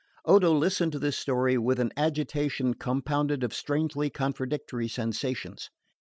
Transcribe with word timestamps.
Odo 0.25 0.51
listened 0.51 0.93
to 0.93 0.97
this 0.97 1.15
story 1.15 1.59
with 1.59 1.79
an 1.79 1.91
agitation 1.95 2.73
compounded 2.73 3.43
of 3.43 3.53
strangely 3.53 4.09
contradictory 4.09 4.87
sensations. 4.87 5.69